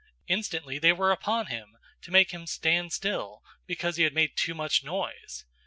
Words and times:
Instantly 0.27 0.79
they 0.79 0.91
were 0.91 1.11
upon 1.11 1.45
him 1.45 1.77
to 2.01 2.09
make 2.09 2.31
him 2.31 2.47
stand 2.47 2.91
still 2.91 3.43
because 3.67 3.97
he 3.97 4.09
made 4.09 4.35
too 4.35 4.55
much 4.55 4.83
noise. 4.83 5.45